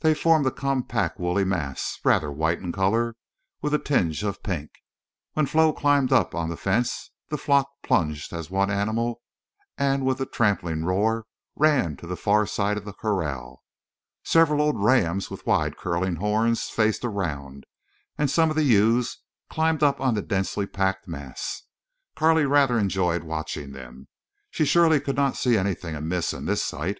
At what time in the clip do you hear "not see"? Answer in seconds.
25.16-25.56